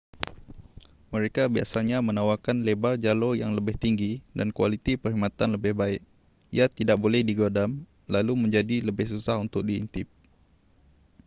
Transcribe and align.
mereka 1.13 1.43
biasanya 1.55 1.97
menawarkan 2.07 2.57
lebar 2.67 2.93
jalur 3.05 3.33
yang 3.41 3.51
lebih 3.57 3.75
tinggi 3.83 4.11
dan 4.37 4.47
kualiti 4.57 4.93
perkhidmatan 5.01 5.49
lebih 5.55 5.73
baik 5.81 6.01
ia 6.55 6.65
tidak 6.77 6.97
boleh 7.03 7.21
digodam 7.29 7.71
lalu 8.15 8.33
menjadi 8.43 8.77
lebih 8.87 9.05
susah 9.13 9.35
untuk 9.45 9.61
diintip 9.69 10.07